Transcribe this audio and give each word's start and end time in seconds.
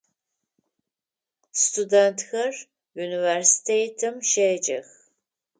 Студентхэр 1.61 2.53
университетым 3.03 4.15
щеджэх. 4.29 4.87